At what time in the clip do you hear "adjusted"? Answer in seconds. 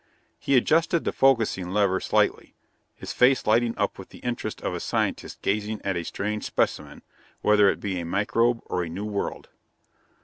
0.57-1.03